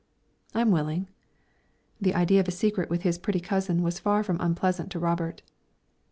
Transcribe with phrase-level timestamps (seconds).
[0.55, 1.09] "I'm willing."
[2.01, 5.43] The idea of a secret with his pretty cousin was far from unpleasant to Robert.